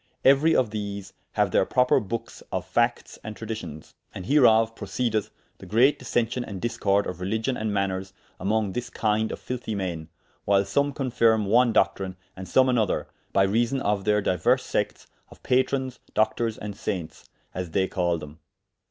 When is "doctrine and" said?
11.71-12.47